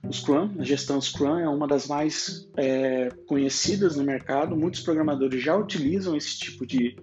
O 0.08 0.12
Scrum, 0.12 0.54
a 0.60 0.62
gestão 0.62 1.00
Scrum 1.00 1.40
é 1.40 1.48
uma 1.48 1.66
das 1.66 1.88
mais 1.88 2.48
é, 2.56 3.08
conhecidas 3.26 3.96
no 3.96 4.04
mercado. 4.04 4.56
Muitos 4.56 4.80
programadores 4.80 5.42
já 5.42 5.56
utilizam 5.56 6.16
esse 6.16 6.38
tipo 6.38 6.64
de 6.64 6.96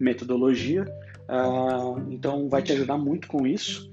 metodologia, 0.00 0.86
uh, 1.28 2.00
então 2.10 2.48
vai 2.48 2.62
te 2.62 2.72
ajudar 2.72 2.98
muito 2.98 3.28
com 3.28 3.46
isso. 3.46 3.90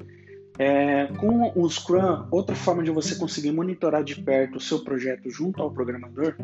É, 0.60 1.08
com 1.18 1.52
o 1.56 1.68
Scrum, 1.68 2.28
outra 2.30 2.56
forma 2.56 2.84
de 2.84 2.92
você 2.92 3.16
conseguir 3.16 3.52
monitorar 3.52 4.04
de 4.04 4.22
perto 4.22 4.58
o 4.58 4.62
seu 4.62 4.84
projeto 4.84 5.28
junto 5.30 5.62
ao 5.64 5.72
programador, 5.72 6.36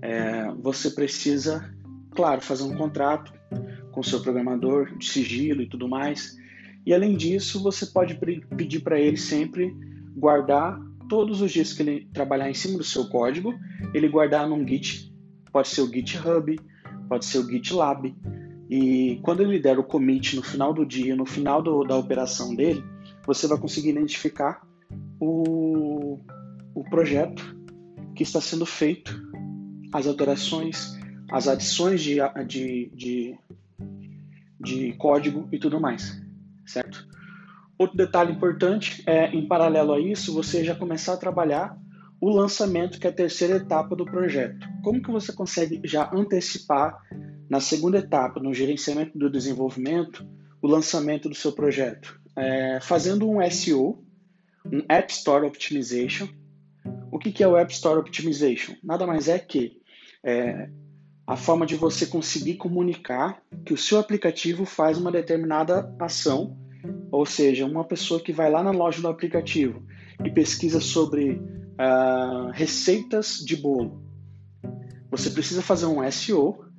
é, 0.00 0.50
você 0.60 0.90
precisa, 0.90 1.72
claro, 2.10 2.40
fazer 2.40 2.64
um 2.64 2.76
contrato 2.76 3.32
com 3.92 4.00
o 4.00 4.04
seu 4.04 4.20
programador 4.20 4.96
de 4.96 5.06
sigilo 5.08 5.62
e 5.62 5.68
tudo 5.68 5.88
mais. 5.88 6.36
E 6.84 6.92
além 6.92 7.16
disso, 7.16 7.62
você 7.62 7.86
pode 7.86 8.18
pedir 8.56 8.80
para 8.80 8.98
ele 8.98 9.16
sempre 9.16 9.72
guardar 10.16 10.80
todos 11.08 11.40
os 11.40 11.52
dias 11.52 11.72
que 11.72 11.82
ele 11.82 12.08
trabalhar 12.12 12.50
em 12.50 12.54
cima 12.54 12.78
do 12.78 12.84
seu 12.84 13.08
código, 13.08 13.54
ele 13.94 14.08
guardar 14.08 14.48
num 14.48 14.66
Git, 14.66 15.14
pode 15.52 15.68
ser 15.68 15.82
o 15.82 15.86
GitHub, 15.92 16.58
pode 17.08 17.24
ser 17.24 17.38
o 17.38 17.48
GitLab. 17.48 18.14
E 18.74 19.20
quando 19.20 19.42
ele 19.42 19.58
der 19.58 19.78
o 19.78 19.84
commit 19.84 20.34
no 20.34 20.42
final 20.42 20.72
do 20.72 20.86
dia, 20.86 21.14
no 21.14 21.26
final 21.26 21.62
do, 21.62 21.84
da 21.84 21.94
operação 21.94 22.54
dele, 22.54 22.82
você 23.26 23.46
vai 23.46 23.58
conseguir 23.58 23.90
identificar 23.90 24.66
o, 25.20 26.18
o 26.74 26.82
projeto 26.84 27.54
que 28.16 28.22
está 28.22 28.40
sendo 28.40 28.64
feito, 28.64 29.12
as 29.92 30.06
alterações, 30.06 30.98
as 31.30 31.48
adições 31.48 32.00
de, 32.00 32.16
de, 32.46 32.90
de, 32.94 33.38
de 34.58 34.92
código 34.94 35.46
e 35.52 35.58
tudo 35.58 35.78
mais, 35.78 36.18
certo? 36.64 37.06
Outro 37.76 37.98
detalhe 37.98 38.32
importante 38.32 39.02
é, 39.06 39.26
em 39.36 39.46
paralelo 39.46 39.92
a 39.92 40.00
isso, 40.00 40.32
você 40.32 40.64
já 40.64 40.74
começar 40.74 41.12
a 41.12 41.18
trabalhar 41.18 41.76
o 42.18 42.30
lançamento, 42.30 42.98
que 42.98 43.06
é 43.06 43.10
a 43.10 43.14
terceira 43.14 43.56
etapa 43.56 43.94
do 43.94 44.06
projeto. 44.06 44.66
Como 44.82 45.02
que 45.02 45.10
você 45.10 45.30
consegue 45.30 45.78
já 45.84 46.10
antecipar 46.14 46.98
na 47.52 47.60
segunda 47.60 47.98
etapa, 47.98 48.40
no 48.40 48.54
gerenciamento 48.54 49.18
do 49.18 49.28
desenvolvimento, 49.28 50.26
o 50.62 50.66
lançamento 50.66 51.28
do 51.28 51.34
seu 51.34 51.52
projeto? 51.52 52.18
É, 52.34 52.78
fazendo 52.80 53.28
um 53.28 53.46
SEO, 53.50 54.02
um 54.64 54.82
App 54.88 55.12
Store 55.12 55.44
Optimization. 55.44 56.26
O 57.10 57.18
que, 57.18 57.30
que 57.30 57.44
é 57.44 57.46
o 57.46 57.54
App 57.54 57.70
Store 57.70 58.00
Optimization? 58.00 58.74
Nada 58.82 59.06
mais 59.06 59.28
é 59.28 59.38
que 59.38 59.82
é, 60.24 60.70
a 61.26 61.36
forma 61.36 61.66
de 61.66 61.76
você 61.76 62.06
conseguir 62.06 62.54
comunicar 62.54 63.42
que 63.66 63.74
o 63.74 63.76
seu 63.76 63.98
aplicativo 63.98 64.64
faz 64.64 64.96
uma 64.96 65.12
determinada 65.12 65.94
ação, 66.00 66.56
ou 67.10 67.26
seja, 67.26 67.66
uma 67.66 67.84
pessoa 67.84 68.18
que 68.18 68.32
vai 68.32 68.50
lá 68.50 68.62
na 68.62 68.70
loja 68.70 69.02
do 69.02 69.08
aplicativo 69.08 69.86
e 70.24 70.30
pesquisa 70.30 70.80
sobre 70.80 71.32
uh, 71.32 72.50
receitas 72.54 73.44
de 73.44 73.56
bolo. 73.56 74.02
Você 75.10 75.28
precisa 75.28 75.60
fazer 75.60 75.84
um 75.84 76.10
SEO 76.10 76.71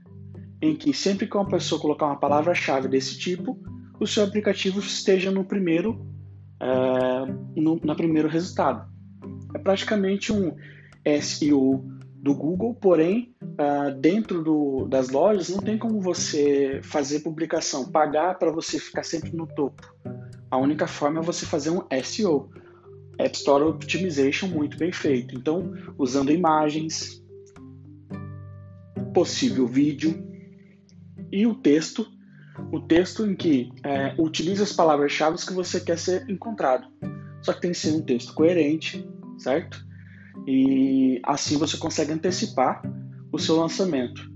em 0.64 0.74
que 0.74 0.94
sempre 0.94 1.28
que 1.28 1.36
uma 1.36 1.46
pessoa 1.46 1.82
colocar 1.82 2.06
uma 2.06 2.16
palavra-chave 2.16 2.88
desse 2.88 3.20
tipo, 3.20 3.60
o 4.00 4.08
seu 4.08 4.24
aplicativo 4.24 4.80
esteja 4.80 5.30
no 5.30 5.44
primeiro, 5.44 6.08
uh, 6.62 7.54
no 7.54 7.82
na 7.84 7.94
primeiro 7.94 8.30
resultado. 8.30 8.90
É 9.54 9.60
praticamente 9.60 10.32
um 10.32 10.56
SEO 11.22 11.84
do 12.16 12.34
Google, 12.34 12.74
porém 12.76 13.36
uh, 13.44 13.94
dentro 14.00 14.42
do, 14.42 14.88
das 14.88 15.10
lojas 15.10 15.50
não 15.50 15.60
tem 15.60 15.78
como 15.78 16.00
você 16.00 16.80
fazer 16.82 17.20
publicação, 17.20 17.92
pagar 17.92 18.40
para 18.40 18.50
você 18.50 18.80
ficar 18.80 19.04
sempre 19.04 19.36
no 19.36 19.46
topo. 19.46 19.86
A 20.50 20.56
única 20.56 20.88
forma 20.88 21.20
é 21.20 21.24
você 21.24 21.46
fazer 21.46 21.72
um 21.72 21.82
SEO, 22.06 22.50
App 23.20 23.36
Store 23.36 23.66
Optimization 23.66 24.48
muito 24.48 24.78
bem 24.78 24.94
feito. 24.94 25.36
Então, 25.36 25.74
usando 25.98 26.32
imagens, 26.32 27.22
possível 29.14 29.68
vídeo 29.68 30.32
e 31.34 31.48
o 31.48 31.56
texto, 31.56 32.06
o 32.72 32.80
texto 32.80 33.26
em 33.26 33.36
que 33.36 33.72
é, 33.84 34.14
utiliza 34.20 34.62
as 34.64 34.72
palavras-chave 34.72 35.44
que 35.44 35.52
você 35.52 35.80
quer 35.80 35.98
ser 35.98 36.30
encontrado. 36.30 36.88
Só 37.42 37.52
que 37.54 37.62
tem 37.62 37.72
que 37.72 37.78
ser 37.78 37.92
um 37.92 38.04
texto 38.04 38.36
coerente, 38.36 39.04
certo? 39.40 39.84
E 40.46 41.20
assim 41.26 41.58
você 41.58 41.76
consegue 41.76 42.14
antecipar 42.14 42.84
o 43.32 43.40
seu 43.40 43.56
lançamento. 43.56 44.32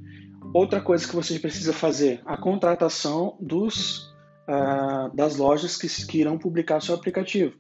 Outra 0.55 0.81
coisa 0.81 1.07
que 1.07 1.15
você 1.15 1.37
precisa 1.37 1.71
fazer, 1.71 2.19
a 2.25 2.35
contratação 2.35 3.37
dos, 3.39 4.11
uh, 4.49 5.15
das 5.15 5.37
lojas 5.37 5.77
que, 5.77 5.87
que 6.07 6.19
irão 6.19 6.35
publicar 6.39 6.81
seu 6.81 6.95
aplicativo. 6.95 7.53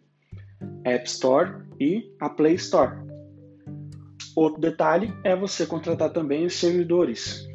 App 0.83 1.07
Store 1.07 1.63
e 1.79 2.11
a 2.19 2.27
Play 2.27 2.55
Store. 2.55 3.05
Outro 4.35 4.59
detalhe 4.59 5.13
é 5.23 5.35
você 5.35 5.67
contratar 5.67 6.11
também 6.11 6.45
os 6.45 6.55
servidores. 6.55 7.46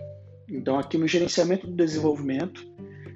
Então, 0.52 0.78
aqui 0.78 0.98
no 0.98 1.08
gerenciamento 1.08 1.66
do 1.66 1.74
desenvolvimento, 1.74 2.64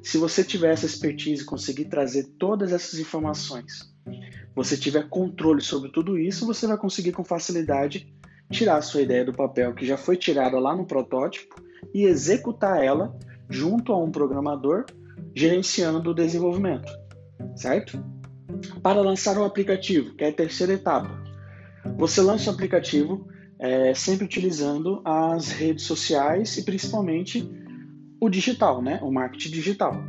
se 0.03 0.19
você 0.19 0.43
tiver 0.43 0.73
essa 0.73 0.87
expertise 0.87 1.43
e 1.43 1.47
conseguir 1.47 1.85
trazer 1.87 2.25
todas 2.39 2.73
essas 2.73 2.99
informações, 2.99 3.95
você 4.55 4.77
tiver 4.77 5.09
controle 5.09 5.61
sobre 5.61 5.91
tudo 5.91 6.19
isso, 6.19 6.47
você 6.47 6.67
vai 6.67 6.79
conseguir 6.79 7.13
com 7.13 7.25
facilidade 7.25 8.13
tirar 8.51 8.77
a 8.77 8.83
sua 8.83 9.03
ideia 9.03 9.25
do 9.25 9.33
papel 9.33 9.75
que 9.75 9.85
já 9.85 9.97
foi 9.97 10.17
tirada 10.17 10.59
lá 10.59 10.75
no 10.75 10.87
protótipo 10.87 11.55
e 11.93 12.05
executar 12.05 12.83
ela 12.83 13.17
junto 13.51 13.93
a 13.93 14.03
um 14.03 14.11
programador 14.11 14.87
gerenciando 15.35 16.11
o 16.11 16.15
desenvolvimento, 16.15 16.91
certo? 17.55 18.03
para 18.83 19.01
lançar 19.01 19.37
um 19.39 19.45
aplicativo, 19.45 20.15
que 20.15 20.25
é 20.25 20.29
a 20.29 20.33
terceira 20.33 20.73
etapa. 20.73 21.11
Você 21.97 22.21
lança 22.21 22.51
o 22.51 22.55
aplicativo 22.55 23.29
é, 23.59 23.95
sempre 23.95 24.25
utilizando 24.25 25.01
as 25.05 25.51
redes 25.51 25.85
sociais 25.85 26.57
e 26.57 26.65
principalmente 26.65 27.49
o 28.21 28.29
digital, 28.29 28.83
né? 28.83 29.01
o 29.03 29.11
marketing 29.11 29.51
digital. 29.51 30.03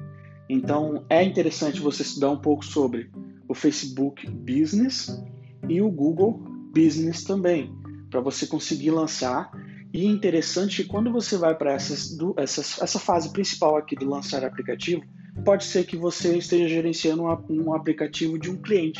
Então 0.50 1.06
é 1.10 1.24
interessante 1.24 1.80
você 1.80 2.04
estudar 2.04 2.32
um 2.32 2.39
pouco 2.39 2.63
sobre 2.63 3.10
o 3.48 3.54
Facebook 3.54 4.30
Business 4.30 5.22
e 5.68 5.82
o 5.82 5.89
Google 5.89 6.34
Business 6.74 7.24
também, 7.24 7.74
para 8.10 8.22
você 8.22 8.46
conseguir 8.48 8.92
lançar. 8.92 9.51
E 9.94 10.06
é 10.06 10.10
interessante 10.10 10.84
que 10.84 10.89
quando 10.89 11.12
você 11.12 11.38
vai 11.38 11.56
para 11.56 11.74
essa 11.74 13.00
fase 13.00 13.32
principal 13.32 13.77
aqui 13.77 13.96
do 13.96 14.08
lançar 14.08 14.44
aplicativo, 14.44 15.01
pode 15.44 15.63
ser 15.63 15.86
que 15.86 15.96
você 15.96 16.38
esteja 16.38 16.68
gerenciando 16.68 17.24
um, 17.24 17.68
um 17.68 17.74
aplicativo 17.74 18.38
de 18.38 18.50
um 18.50 18.58
cliente. 18.58 19.00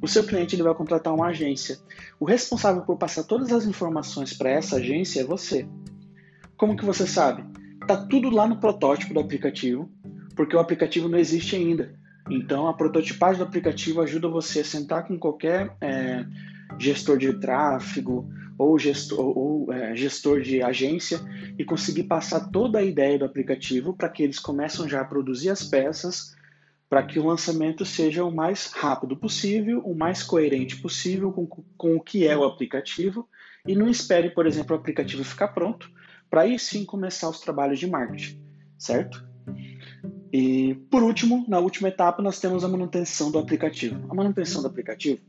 O 0.00 0.06
seu 0.06 0.24
cliente 0.24 0.54
ele 0.54 0.62
vai 0.62 0.74
contratar 0.74 1.14
uma 1.14 1.26
agência. 1.26 1.78
O 2.20 2.24
responsável 2.24 2.82
por 2.82 2.96
passar 2.96 3.24
todas 3.24 3.52
as 3.52 3.66
informações 3.66 4.32
para 4.32 4.50
essa 4.50 4.76
agência 4.76 5.20
é 5.20 5.24
você. 5.24 5.66
Como 6.56 6.76
que 6.76 6.84
você 6.84 7.06
sabe? 7.06 7.44
Tá 7.86 7.96
tudo 7.96 8.30
lá 8.30 8.46
no 8.46 8.60
protótipo 8.60 9.14
do 9.14 9.20
aplicativo, 9.20 9.90
porque 10.36 10.54
o 10.54 10.60
aplicativo 10.60 11.08
não 11.08 11.18
existe 11.18 11.56
ainda. 11.56 11.98
Então, 12.30 12.68
a 12.68 12.74
prototipagem 12.74 13.38
do 13.38 13.44
aplicativo 13.44 14.00
ajuda 14.00 14.28
você 14.28 14.60
a 14.60 14.64
sentar 14.64 15.06
com 15.06 15.18
qualquer 15.18 15.74
é, 15.80 16.24
gestor 16.78 17.16
de 17.16 17.32
tráfego, 17.40 18.28
ou 18.58 18.78
gestor, 18.78 19.20
ou, 19.20 19.72
é, 19.72 19.96
gestor 19.96 20.42
de 20.42 20.62
agência 20.62 21.20
e 21.56 21.64
conseguir 21.64 22.04
passar 22.04 22.50
toda 22.50 22.80
a 22.80 22.84
ideia 22.84 23.18
do 23.18 23.24
aplicativo 23.24 23.94
para 23.94 24.08
que 24.08 24.22
eles 24.22 24.38
começem 24.38 24.88
já 24.88 25.00
a 25.00 25.04
produzir 25.04 25.50
as 25.50 25.62
peças 25.62 26.36
para 26.88 27.02
que 27.02 27.18
o 27.18 27.26
lançamento 27.26 27.84
seja 27.84 28.24
o 28.24 28.34
mais 28.34 28.72
rápido 28.72 29.16
possível, 29.16 29.80
o 29.80 29.94
mais 29.94 30.22
coerente 30.22 30.76
possível 30.76 31.30
com, 31.32 31.46
com 31.46 31.96
o 31.96 32.00
que 32.00 32.26
é 32.26 32.36
o 32.36 32.44
aplicativo 32.44 33.28
e 33.66 33.74
não 33.74 33.88
espere, 33.88 34.30
por 34.30 34.46
exemplo, 34.46 34.74
o 34.74 34.78
aplicativo 34.78 35.22
ficar 35.22 35.48
pronto 35.48 35.90
para 36.30 36.42
aí 36.42 36.58
sim 36.58 36.84
começar 36.84 37.28
os 37.28 37.40
trabalhos 37.40 37.78
de 37.78 37.86
marketing, 37.86 38.42
certo? 38.78 39.26
E 40.32 40.74
por 40.90 41.02
último, 41.02 41.44
na 41.48 41.58
última 41.58 41.88
etapa, 41.88 42.22
nós 42.22 42.38
temos 42.38 42.64
a 42.64 42.68
manutenção 42.68 43.30
do 43.30 43.38
aplicativo. 43.38 44.06
A 44.10 44.14
manutenção 44.14 44.60
do 44.60 44.68
aplicativo 44.68 45.20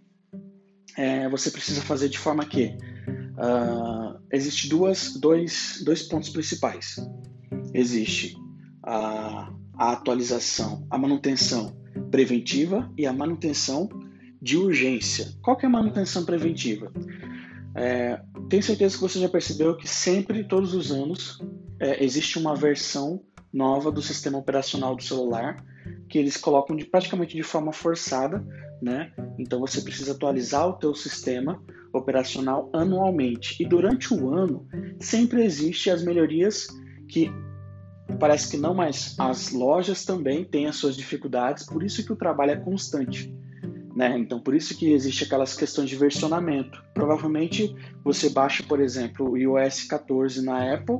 é, 0.98 1.30
você 1.30 1.50
precisa 1.52 1.82
fazer 1.82 2.10
de 2.10 2.18
forma 2.18 2.46
que 2.46 2.76
uh, 3.38 4.20
existe 4.32 4.68
duas, 4.68 5.14
dois, 5.20 5.82
dois 5.86 6.04
pontos 6.04 6.30
principais. 6.30 6.98
Existe 7.74 8.36
a, 8.84 9.54
a 9.80 9.94
atualização, 9.94 10.86
a 10.90 10.98
manutenção 10.98 11.74
preventiva 12.12 12.92
e 12.98 13.08
a 13.08 13.14
manutenção 13.14 13.88
de 14.42 14.58
urgência. 14.58 15.32
Qual 15.42 15.56
que 15.56 15.66
é 15.66 15.70
a 15.70 15.72
manutenção 15.72 16.26
preventiva? 16.26 16.92
É, 17.74 18.22
tenho 18.50 18.62
certeza 18.62 18.96
que 18.96 19.02
você 19.02 19.20
já 19.20 19.30
percebeu 19.30 19.78
que 19.78 19.88
sempre, 19.88 20.44
todos 20.44 20.74
os 20.74 20.92
anos, 20.92 21.40
é, 21.80 22.04
existe 22.04 22.38
uma 22.38 22.56
versão 22.56 23.22
nova 23.54 23.90
do 23.90 24.02
sistema 24.02 24.38
operacional 24.38 24.98
do 24.98 25.04
celular 25.04 25.64
que 26.10 26.18
eles 26.18 26.36
colocam 26.36 26.76
de, 26.76 26.84
praticamente 26.84 27.36
de 27.36 27.44
forma 27.44 27.72
forçada, 27.72 28.46
né? 28.82 29.14
Então 29.38 29.60
você 29.60 29.82
precisa 29.82 30.12
atualizar 30.12 30.68
o 30.68 30.74
teu 30.74 30.94
sistema 30.94 31.64
operacional 31.94 32.70
anualmente. 32.74 33.56
E 33.64 33.66
durante 33.66 34.14
o 34.14 34.34
ano 34.34 34.68
sempre 35.00 35.44
existe 35.44 35.90
as 35.90 36.04
melhorias 36.04 36.68
que 37.08 37.32
parece 38.18 38.50
que 38.50 38.58
não, 38.58 38.74
mas 38.74 39.16
as 39.20 39.52
lojas 39.52 40.06
também 40.06 40.44
têm 40.44 40.68
as 40.68 40.76
suas 40.76 40.96
dificuldades, 40.96 41.66
por 41.66 41.84
isso 41.84 42.04
que 42.04 42.14
o 42.14 42.16
trabalho 42.16 42.52
é 42.52 42.56
constante. 42.56 43.34
Né? 43.96 44.18
Então, 44.18 44.40
por 44.40 44.56
isso 44.56 44.78
que 44.78 44.92
existe 44.92 45.26
aquelas 45.26 45.56
questões 45.56 45.90
de 45.90 45.96
versionamento. 45.96 46.82
Provavelmente 46.94 47.76
você 48.04 48.30
baixa, 48.30 48.64
por 48.64 48.80
exemplo, 48.80 49.32
o 49.32 49.38
iOS 49.38 49.84
14 49.84 50.44
na 50.44 50.74
Apple 50.74 51.00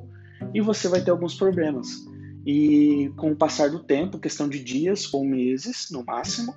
e 0.54 0.60
você 0.60 0.88
vai 0.88 1.02
ter 1.02 1.12
alguns 1.12 1.36
problemas. 1.36 1.88
E 2.46 3.12
com 3.16 3.32
o 3.32 3.36
passar 3.36 3.70
do 3.70 3.80
tempo, 3.80 4.20
questão 4.20 4.50
de 4.50 4.62
dias 4.62 5.14
ou 5.14 5.24
meses 5.24 5.88
no 5.92 6.04
máximo, 6.04 6.54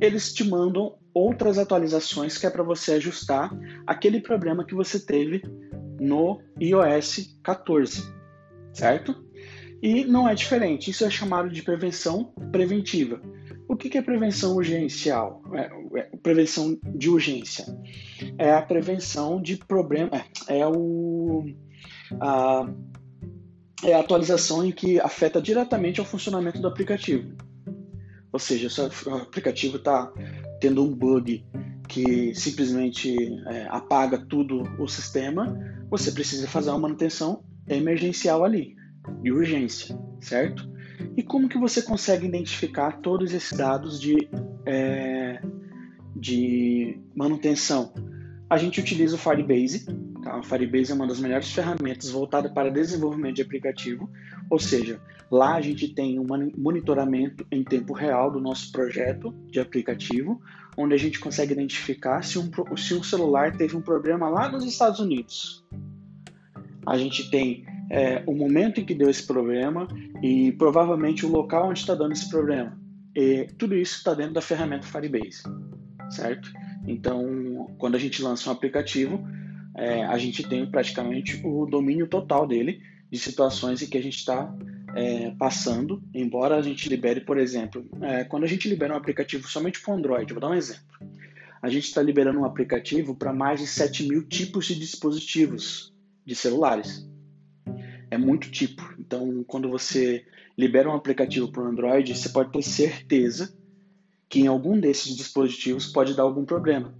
eles 0.00 0.32
te 0.32 0.44
mandam 0.44 0.96
outras 1.12 1.58
atualizações 1.58 2.36
que 2.36 2.46
é 2.46 2.50
para 2.50 2.62
você 2.62 2.92
ajustar 2.92 3.50
aquele 3.86 4.20
problema 4.20 4.64
que 4.64 4.74
você 4.74 4.98
teve 4.98 5.42
no 6.00 6.40
iOS 6.60 7.38
14, 7.42 8.02
certo? 8.72 9.29
E 9.82 10.04
não 10.04 10.28
é 10.28 10.34
diferente, 10.34 10.90
isso 10.90 11.04
é 11.04 11.10
chamado 11.10 11.48
de 11.48 11.62
prevenção 11.62 12.32
preventiva. 12.52 13.20
O 13.70 13.76
que 13.76 13.96
é 13.96 14.02
prevenção 14.02 14.56
urgencial? 14.56 15.42
É, 15.54 16.00
é, 16.00 16.02
prevenção 16.22 16.76
de 16.94 17.08
urgência. 17.08 17.64
É 18.36 18.52
a 18.52 18.60
prevenção 18.60 19.40
de 19.40 19.56
problema. 19.56 20.10
É, 20.48 20.58
é, 20.58 20.66
o, 20.66 21.46
a, 22.20 22.68
é 23.84 23.94
a 23.94 24.00
atualização 24.00 24.64
em 24.64 24.72
que 24.72 24.98
afeta 24.98 25.40
diretamente 25.40 26.00
ao 26.00 26.04
funcionamento 26.04 26.60
do 26.60 26.66
aplicativo. 26.66 27.36
Ou 28.32 28.40
seja, 28.40 28.68
se 28.68 28.80
o 28.80 29.14
aplicativo 29.14 29.76
está 29.76 30.12
tendo 30.60 30.84
um 30.84 30.92
bug 30.92 31.44
que 31.88 32.34
simplesmente 32.34 33.16
é, 33.46 33.66
apaga 33.70 34.18
tudo 34.18 34.62
o 34.80 34.88
sistema, 34.88 35.56
você 35.88 36.10
precisa 36.12 36.48
fazer 36.48 36.70
uma 36.70 36.78
manutenção 36.80 37.44
emergencial 37.68 38.44
ali, 38.44 38.74
de 39.22 39.32
urgência, 39.32 39.98
certo? 40.20 40.68
E 41.16 41.22
como 41.22 41.48
que 41.48 41.58
você 41.58 41.82
consegue 41.82 42.26
identificar 42.26 43.00
todos 43.00 43.32
esses 43.32 43.56
dados 43.56 44.00
de, 44.00 44.28
é, 44.66 45.40
de 46.14 46.98
manutenção? 47.14 47.92
A 48.48 48.58
gente 48.58 48.80
utiliza 48.80 49.14
o 49.14 49.18
Firebase. 49.18 49.86
Tá? 50.22 50.38
O 50.38 50.42
Firebase 50.42 50.92
é 50.92 50.94
uma 50.94 51.06
das 51.06 51.20
melhores 51.20 51.50
ferramentas 51.52 52.10
voltada 52.10 52.50
para 52.50 52.70
desenvolvimento 52.70 53.36
de 53.36 53.42
aplicativo, 53.42 54.10
ou 54.50 54.58
seja, 54.58 55.00
lá 55.30 55.54
a 55.54 55.60
gente 55.60 55.88
tem 55.94 56.18
um 56.18 56.26
monitoramento 56.56 57.46
em 57.50 57.62
tempo 57.62 57.92
real 57.92 58.30
do 58.30 58.40
nosso 58.40 58.72
projeto 58.72 59.32
de 59.46 59.60
aplicativo, 59.60 60.40
onde 60.76 60.94
a 60.94 60.98
gente 60.98 61.20
consegue 61.20 61.52
identificar 61.52 62.22
se 62.22 62.38
um, 62.38 62.50
se 62.76 62.94
um 62.94 63.02
celular 63.02 63.56
teve 63.56 63.76
um 63.76 63.80
problema 63.80 64.28
lá 64.28 64.50
nos 64.50 64.64
Estados 64.64 65.00
Unidos. 65.00 65.64
A 66.86 66.96
gente 66.98 67.30
tem 67.30 67.64
é, 67.90 68.22
o 68.24 68.32
momento 68.32 68.80
em 68.80 68.84
que 68.84 68.94
deu 68.94 69.10
esse 69.10 69.26
problema 69.26 69.88
e 70.22 70.52
provavelmente 70.52 71.26
o 71.26 71.28
local 71.28 71.68
onde 71.68 71.80
está 71.80 71.94
dando 71.94 72.12
esse 72.12 72.30
problema. 72.30 72.78
E 73.14 73.48
tudo 73.58 73.74
isso 73.74 73.96
está 73.96 74.14
dentro 74.14 74.34
da 74.34 74.40
ferramenta 74.40 74.86
Firebase, 74.86 75.42
certo? 76.08 76.52
Então, 76.86 77.68
quando 77.76 77.96
a 77.96 77.98
gente 77.98 78.22
lança 78.22 78.48
um 78.48 78.52
aplicativo, 78.52 79.20
é, 79.76 80.04
a 80.04 80.16
gente 80.16 80.48
tem 80.48 80.64
praticamente 80.70 81.40
o 81.44 81.66
domínio 81.66 82.06
total 82.06 82.46
dele 82.46 82.80
de 83.10 83.18
situações 83.18 83.82
em 83.82 83.86
que 83.86 83.98
a 83.98 84.02
gente 84.02 84.18
está 84.18 84.54
é, 84.94 85.30
passando, 85.32 86.02
embora 86.14 86.56
a 86.56 86.62
gente 86.62 86.88
libere, 86.88 87.20
por 87.20 87.38
exemplo, 87.38 87.84
é, 88.00 88.22
quando 88.22 88.44
a 88.44 88.46
gente 88.46 88.68
libera 88.68 88.94
um 88.94 88.96
aplicativo 88.96 89.48
somente 89.48 89.80
para 89.80 89.94
Android, 89.94 90.32
vou 90.32 90.40
dar 90.40 90.50
um 90.50 90.54
exemplo. 90.54 90.82
A 91.60 91.68
gente 91.68 91.84
está 91.84 92.00
liberando 92.00 92.38
um 92.38 92.44
aplicativo 92.44 93.14
para 93.14 93.32
mais 93.32 93.60
de 93.60 93.66
7 93.66 94.08
mil 94.08 94.22
tipos 94.26 94.66
de 94.66 94.76
dispositivos 94.76 95.92
de 96.24 96.34
celulares. 96.34 97.09
É 98.10 98.18
muito 98.18 98.50
tipo. 98.50 98.82
Então, 98.98 99.44
quando 99.46 99.70
você 99.70 100.24
libera 100.58 100.90
um 100.90 100.94
aplicativo 100.94 101.50
para 101.50 101.62
o 101.62 101.66
Android, 101.66 102.14
você 102.14 102.28
pode 102.28 102.50
ter 102.50 102.62
certeza 102.62 103.52
que 104.28 104.40
em 104.40 104.46
algum 104.46 104.78
desses 104.78 105.16
dispositivos 105.16 105.86
pode 105.86 106.14
dar 106.14 106.22
algum 106.22 106.44
problema. 106.44 106.94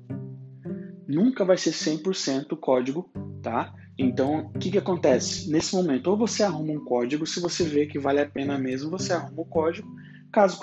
Nunca 1.07 1.45
vai 1.45 1.57
ser 1.57 1.71
100% 1.73 2.57
código, 2.57 3.11
tá? 3.43 3.73
Então, 3.99 4.51
o 4.55 4.59
que, 4.59 4.71
que 4.71 4.79
acontece? 4.79 5.51
Nesse 5.51 5.75
momento, 5.75 6.09
ou 6.09 6.17
você 6.17 6.43
arruma 6.43 6.73
um 6.73 6.85
código, 6.85 7.27
se 7.27 7.39
você 7.39 7.65
vê 7.65 7.87
que 7.87 7.99
vale 7.99 8.21
a 8.21 8.29
pena 8.29 8.59
mesmo, 8.59 8.91
você 8.91 9.13
arruma 9.13 9.43
o 9.43 9.45
código. 9.45 9.89
Caso, 10.33 10.61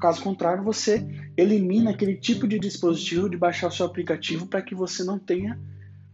caso 0.00 0.22
contrário, 0.22 0.64
você 0.64 1.06
elimina 1.36 1.90
aquele 1.90 2.16
tipo 2.16 2.48
de 2.48 2.58
dispositivo 2.58 3.28
de 3.28 3.36
baixar 3.36 3.68
o 3.68 3.70
seu 3.70 3.86
aplicativo 3.86 4.46
para 4.46 4.62
que 4.62 4.74
você 4.74 5.04
não 5.04 5.18
tenha 5.18 5.58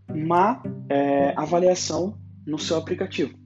má 0.09 0.63
é, 0.89 1.33
avaliação 1.37 2.19
no 2.47 2.59
seu 2.59 2.77
aplicativo. 2.77 3.46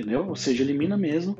Entendeu? 0.00 0.26
Ou 0.26 0.36
seja, 0.36 0.62
elimina 0.62 0.96
mesmo. 0.96 1.36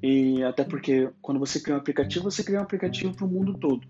E 0.00 0.42
até 0.44 0.62
porque 0.62 1.10
quando 1.20 1.40
você 1.40 1.58
cria 1.58 1.74
um 1.74 1.78
aplicativo, 1.78 2.30
você 2.30 2.44
cria 2.44 2.60
um 2.60 2.62
aplicativo 2.62 3.14
para 3.14 3.24
o 3.24 3.28
mundo 3.28 3.58
todo. 3.58 3.86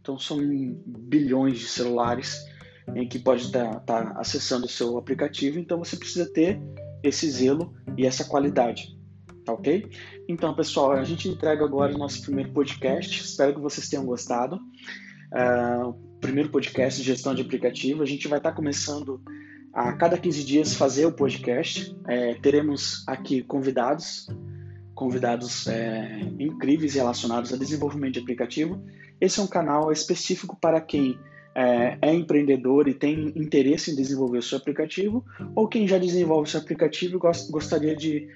Então 0.00 0.18
são 0.18 0.38
bilhões 0.84 1.58
de 1.58 1.66
celulares 1.66 2.44
em 2.94 3.08
que 3.08 3.18
pode 3.18 3.44
estar 3.44 3.80
tá, 3.80 4.04
tá 4.04 4.20
acessando 4.20 4.66
o 4.66 4.68
seu 4.68 4.98
aplicativo, 4.98 5.58
então 5.58 5.78
você 5.78 5.96
precisa 5.96 6.26
ter 6.30 6.60
esse 7.02 7.30
zelo 7.30 7.72
e 7.96 8.04
essa 8.04 8.24
qualidade, 8.24 8.98
tá 9.44 9.52
ok? 9.52 9.88
Então, 10.28 10.52
pessoal, 10.52 10.90
a 10.90 11.04
gente 11.04 11.28
entrega 11.28 11.64
agora 11.64 11.94
o 11.94 11.98
nosso 11.98 12.22
primeiro 12.22 12.50
podcast, 12.50 13.22
espero 13.22 13.54
que 13.54 13.60
vocês 13.60 13.88
tenham 13.88 14.04
gostado. 14.04 14.56
Uh, 14.56 15.94
primeiro 16.20 16.50
podcast 16.50 17.00
de 17.00 17.06
gestão 17.06 17.34
de 17.34 17.42
aplicativo, 17.42 18.02
a 18.02 18.06
gente 18.06 18.26
vai 18.26 18.40
estar 18.40 18.50
tá 18.50 18.56
começando 18.56 19.22
a 19.72 19.92
cada 19.94 20.18
15 20.18 20.44
dias 20.44 20.74
fazer 20.74 21.06
o 21.06 21.12
podcast, 21.12 21.96
é, 22.06 22.34
teremos 22.34 23.02
aqui 23.06 23.42
convidados, 23.42 24.28
convidados 24.94 25.66
é, 25.66 26.20
incríveis 26.38 26.94
relacionados 26.94 27.52
a 27.52 27.56
desenvolvimento 27.56 28.14
de 28.14 28.20
aplicativo. 28.20 28.82
Esse 29.20 29.40
é 29.40 29.42
um 29.42 29.46
canal 29.46 29.90
específico 29.90 30.56
para 30.60 30.80
quem 30.80 31.18
é, 31.54 31.96
é, 32.02 32.14
empreendedor 32.14 32.86
e 32.86 32.94
tem 32.94 33.32
interesse 33.34 33.90
em 33.90 33.96
desenvolver 33.96 34.38
o 34.38 34.42
seu 34.42 34.58
aplicativo, 34.58 35.24
ou 35.54 35.68
quem 35.68 35.88
já 35.88 35.98
desenvolve 35.98 36.48
o 36.48 36.50
seu 36.50 36.60
aplicativo 36.60 37.16
e 37.16 37.18
gost, 37.18 37.50
gostaria 37.50 37.96
de 37.96 38.28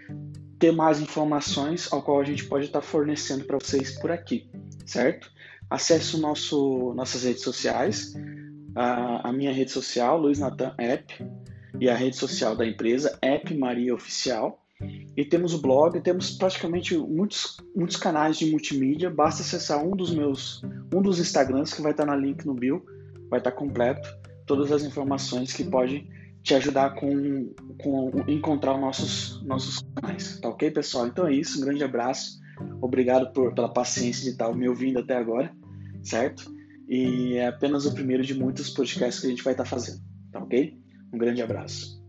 ter 0.58 0.72
mais 0.72 1.00
informações, 1.00 1.92
ao 1.92 2.02
qual 2.02 2.20
a 2.20 2.24
gente 2.24 2.44
pode 2.44 2.66
estar 2.66 2.80
fornecendo 2.80 3.44
para 3.44 3.58
vocês 3.58 3.98
por 3.98 4.10
aqui, 4.10 4.48
certo? 4.86 5.30
Acesse 5.68 6.16
o 6.16 6.18
nosso, 6.18 6.94
nossas 6.94 7.24
redes 7.24 7.42
sociais, 7.42 8.14
a, 8.76 9.28
a 9.28 9.32
minha 9.32 9.52
rede 9.52 9.72
social, 9.72 10.18
Luiz 10.18 10.38
Natan 10.38 10.74
App, 10.78 11.26
e 11.80 11.88
a 11.88 11.94
rede 11.94 12.16
social 12.16 12.54
da 12.54 12.66
empresa, 12.66 13.18
App 13.22 13.52
Maria 13.54 13.94
Oficial. 13.94 14.62
E 15.16 15.24
temos 15.24 15.54
o 15.54 15.62
blog, 15.62 15.98
temos 16.02 16.32
praticamente 16.32 16.96
muitos, 16.96 17.56
muitos 17.74 17.96
canais 17.96 18.36
de 18.36 18.50
multimídia. 18.50 19.08
Basta 19.08 19.42
acessar 19.42 19.82
um 19.82 19.96
dos 19.96 20.14
meus, 20.14 20.62
um 20.94 21.00
dos 21.00 21.18
Instagrams 21.18 21.72
que 21.72 21.80
vai 21.80 21.92
estar 21.92 22.04
na 22.04 22.14
link 22.14 22.44
no 22.44 22.52
bio 22.52 22.84
vai 23.28 23.40
estar 23.40 23.52
completo 23.52 24.08
todas 24.46 24.70
as 24.70 24.84
informações 24.84 25.52
que 25.52 25.64
podem 25.64 26.08
te 26.42 26.54
ajudar 26.54 26.94
com, 26.94 27.52
com 27.82 28.12
encontrar 28.28 28.78
nossos 28.78 29.42
nossos 29.44 29.84
canais, 29.94 30.38
tá 30.38 30.48
ok, 30.48 30.70
pessoal? 30.70 31.08
Então 31.08 31.26
é 31.26 31.32
isso, 31.32 31.58
um 31.58 31.64
grande 31.64 31.82
abraço, 31.82 32.38
obrigado 32.80 33.32
por, 33.32 33.52
pela 33.52 33.68
paciência 33.68 34.22
de 34.22 34.30
estar 34.30 34.54
me 34.54 34.68
ouvindo 34.68 35.00
até 35.00 35.16
agora, 35.16 35.52
certo? 36.04 36.54
E 36.88 37.34
é 37.34 37.48
apenas 37.48 37.84
o 37.84 37.92
primeiro 37.92 38.22
de 38.22 38.34
muitos 38.34 38.70
podcasts 38.70 39.20
que 39.20 39.26
a 39.26 39.30
gente 39.30 39.42
vai 39.42 39.52
estar 39.52 39.64
fazendo, 39.64 40.00
tá 40.30 40.38
ok? 40.38 40.78
Um 41.12 41.18
grande 41.18 41.42
abraço. 41.42 42.00